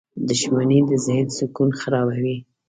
•دښمني 0.29 0.79
د 0.89 0.91
ذهن 1.05 1.27
سکون 1.37 1.69
خرابوي. 1.79 2.37